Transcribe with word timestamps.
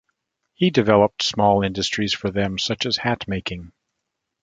He 0.55 0.71
developed 0.71 1.21
small 1.21 1.61
industries 1.61 2.11
for 2.11 2.31
them, 2.31 2.57
such 2.57 2.87
as 2.87 2.97
hat 2.97 3.27
making. 3.27 3.71